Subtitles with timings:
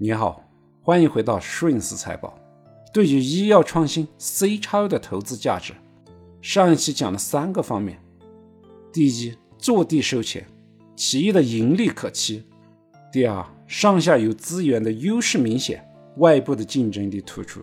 [0.00, 0.48] 你好，
[0.80, 2.38] 欢迎回到顺思财宝。
[2.92, 5.74] 对于医药创新 C 超的投资价值，
[6.40, 7.98] 上一期讲了三个方面：
[8.92, 10.46] 第一，坐地收钱，
[10.94, 12.44] 企业的盈利可期；
[13.10, 15.84] 第二，上下游资源的优势明显，
[16.18, 17.62] 外部的竞争力突出；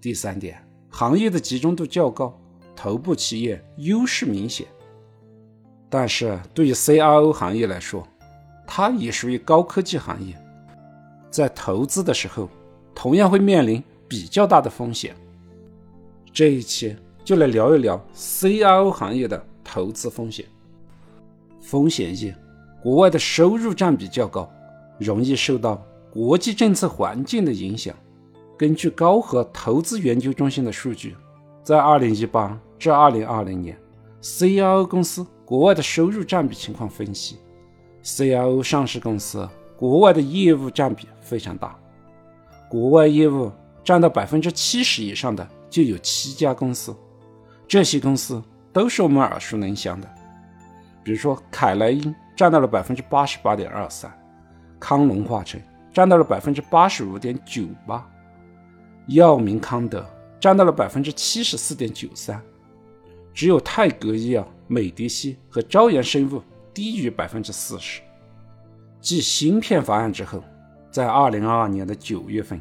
[0.00, 0.60] 第三点，
[0.90, 2.36] 行业的集中度较高，
[2.74, 4.66] 头部企业优势明显。
[5.88, 8.04] 但是对于 CRO 行业来说，
[8.66, 10.36] 它也属于高科技行业，
[11.34, 12.48] 在投资的时候，
[12.94, 15.16] 同样会面临比较大的风险。
[16.32, 20.46] 这一期就来聊一聊 CRO 行业的投资风险。
[21.60, 22.32] 风险一，
[22.80, 24.48] 国外的收入占比较高，
[25.00, 27.92] 容易受到国际政策环境的影响。
[28.56, 31.16] 根据高和投资研究中心的数据，
[31.64, 33.76] 在2018至2020年
[34.22, 37.38] ，CRO 公司国外的收入占比情况分析。
[38.04, 41.76] CRO 上市公司国外的业务占比非常大，
[42.68, 43.50] 国外业务
[43.82, 46.94] 占到百分之七十以上的就有七家公司，
[47.66, 50.08] 这些公司都是我们耳熟能详的，
[51.02, 54.12] 比如说凯莱英占到了百分之八十八点二三，
[54.78, 55.60] 康龙化成
[55.92, 58.08] 占到了百分之八十五点九八，
[59.08, 60.04] 药明康德
[60.40, 62.40] 占到了百分之七十四点九三，
[63.32, 66.42] 只有泰格医药、美迪西和朝阳生物。
[66.74, 68.02] 低于百分之四十。
[69.04, 70.42] 继芯片法案之后，
[70.90, 72.58] 在二零二二年的九月份，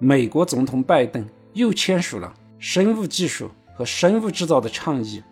[0.00, 5.22] 美国总统拜登又签署了生物技术和生物制造的倡议，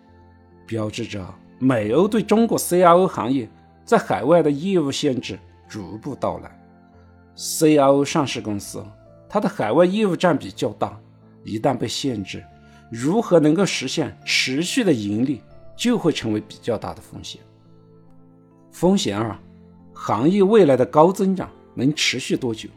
[0.64, 1.26] 标志着
[1.58, 3.50] 美欧对中国 CRO 行业
[3.84, 5.36] 在海外的业务限制
[5.68, 6.56] 逐步到来。
[7.36, 8.86] CRO 上市公司，
[9.28, 10.96] 它的海外业务占比较大，
[11.42, 12.40] 一旦被限制，
[12.88, 15.42] 如何能够实现持续的盈利，
[15.74, 17.40] 就会成为比较大的风险。
[18.70, 19.36] 风险二，
[19.94, 22.68] 行业未来的高增长能持续多久？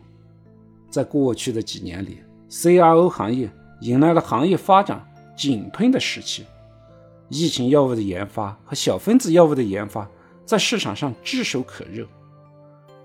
[0.89, 3.49] 在过去的几年里，CRO 行业
[3.81, 6.45] 迎来了行业发展井喷的时期，
[7.29, 10.07] 疫情药物的研发和小分子药物的研发
[10.45, 12.05] 在市场上炙手可热。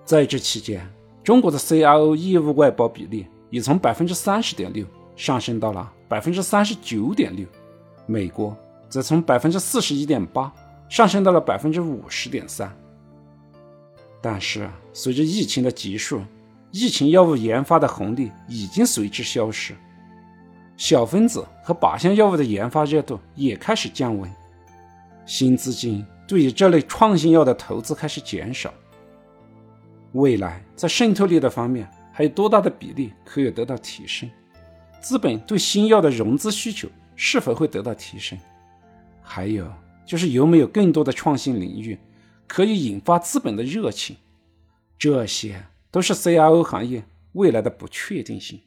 [0.05, 0.89] 在这期间，
[1.25, 4.87] 中国的 CRO 业务外包比例已从百分之三十点六
[5.17, 7.47] 上升到了百分之三十九点六，
[8.07, 8.57] 美国
[8.89, 10.53] 则从百分之四十一点八。
[10.89, 12.69] 上升到了百分之五十点三，
[14.23, 16.21] 但是随着疫情的结束，
[16.71, 19.75] 疫情药物研发的红利已经随之消失，
[20.77, 24.31] 小分子和靶向药物的研发热度也开始降温，
[25.25, 28.73] 新资金对于这类创新药的投资开始减少。
[30.13, 34.29] 未来在渗透率的方面还有多大的比例可以得到提升？
[35.01, 38.39] 资本对新药的融资需求是否会得到提升？
[39.23, 39.67] 还有？
[40.05, 41.97] 就是有没有更多的创新领域
[42.51, 44.17] 可以引发资本的热情，
[44.99, 48.61] 这些都是 CRO 行业未来的不确定性。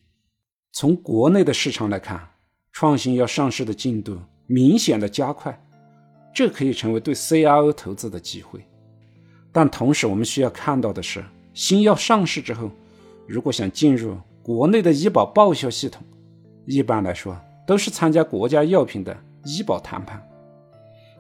[0.71, 2.29] 从国内的市场来看，
[2.71, 4.17] 创新药上市的进度
[4.47, 5.61] 明显的加快，
[6.33, 8.66] 这可以成为对 CRO 投资的机会。
[9.51, 11.21] 但同时，我们需要看到的是，
[11.53, 12.71] 新药上市之后，
[13.27, 16.01] 如果想进入国内的医保报销系统，
[16.65, 19.13] 一般来说都是参加国家药品的
[19.44, 20.25] 医保谈判。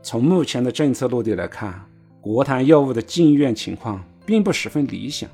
[0.01, 1.85] 从目前的政策落地来看，
[2.23, 5.29] 国谈药物的进院情况并不十分理想。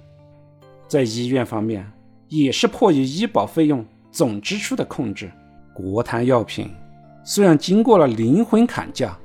[0.88, 1.88] 在医院方面，
[2.30, 5.32] 也是迫于医保费用总支出的控制，
[5.72, 6.68] 国谈药品
[7.24, 9.16] 虽然经过了灵魂砍价，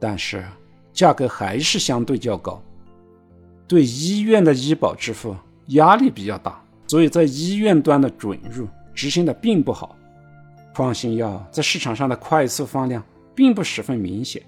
[0.00, 0.44] 但是
[0.92, 2.60] 价格还是相对较高，
[3.68, 5.36] 对医院的医保支付
[5.68, 9.96] 压力比较大，所以在医院端的准入执行的并不好。
[10.74, 13.00] 创新药在市场上的快速放量
[13.36, 14.42] 并不十分明显。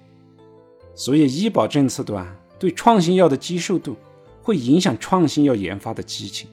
[0.93, 2.27] 所以，医保政策端
[2.59, 3.95] 对创新药的接受度
[4.41, 6.49] 会影响创新药研发的激情。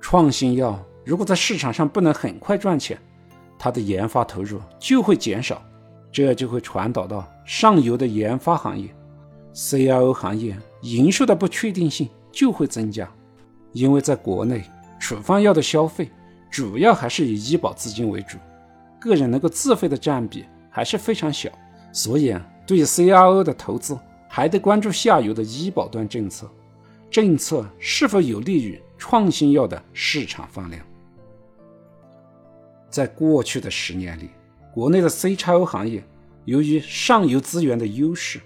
[0.00, 2.98] 创新药如果在市场上不能很快赚钱，
[3.58, 5.62] 它的研发投入就会减少，
[6.10, 8.88] 这就会传导到上游的研发行业
[9.54, 13.08] ，CRO 行业营收的不确定性就会增加。
[13.72, 14.64] 因为在国内，
[14.98, 16.10] 处方药的消费
[16.50, 18.38] 主要还是以医保资金为主，
[19.00, 21.50] 个人能够自费的占比还是非常小，
[21.92, 22.34] 所以。
[22.66, 23.98] 对于 CRO 的投资，
[24.32, 26.48] 还得关注下游的医保端政策，
[27.10, 30.80] 政策是否有利于创新药的市场放量。
[32.88, 34.30] 在过去的十年里，
[34.72, 36.00] 国内的 c x o 行业
[36.44, 38.40] 由于上游资源的优势，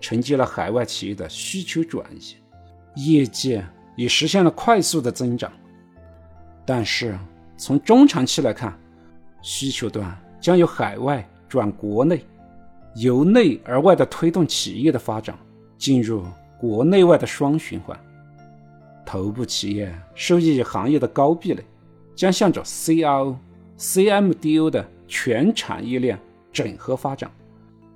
[0.00, 2.34] 承接了海外企业的需求转移，
[2.96, 3.62] 业绩
[3.96, 5.52] 也实现了快速的增长。
[6.66, 7.16] 但是
[7.56, 8.76] 从中长期来看，
[9.40, 12.24] 需求端将由海外转国内。
[13.00, 15.38] 由内而外的推动企业的发展，
[15.76, 16.24] 进入
[16.58, 17.98] 国内外的双循环。
[19.06, 21.64] 头部企业受益于行业的高壁垒，
[22.16, 23.36] 将向着 CRO、
[23.78, 26.18] CMDO 的全产业链
[26.52, 27.30] 整合发展，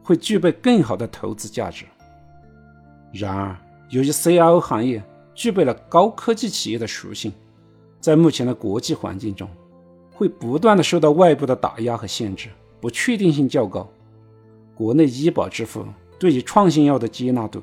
[0.04, 1.84] 会具备更好的投资价值。
[3.12, 3.56] 然而，
[3.90, 5.02] 由于 CRO 行业
[5.34, 7.32] 具备了高科技企业的属性，
[8.00, 9.48] 在目前的国际环境中，
[10.14, 12.48] 会不断的受到外部的打压和限制，
[12.80, 13.86] 不确定性较高。
[14.74, 15.86] 国内医保支付
[16.18, 17.62] 对于创新药的接纳度，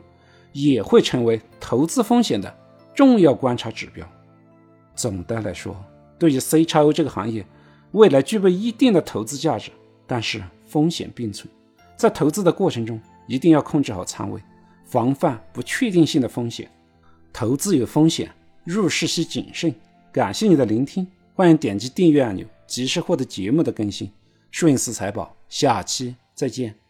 [0.53, 2.53] 也会成为投资风险的
[2.93, 4.07] 重要观察指标。
[4.95, 5.75] 总的来说，
[6.17, 7.45] 对于 C 叉 O 这个行业，
[7.91, 9.71] 未来具备一定的投资价值，
[10.05, 11.51] 但是风险并存。
[11.95, 14.41] 在投资的过程中，一定要控制好仓位，
[14.85, 16.69] 防范不确定性的风险。
[17.31, 18.29] 投资有风险，
[18.63, 19.73] 入市需谨慎。
[20.11, 24.11] 感谢你的聆听，欢迎点击订阅按钮，及时获得节目的更新。
[24.51, 26.88] 顺思财宝，下期再见。